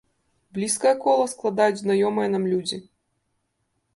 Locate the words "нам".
2.37-2.43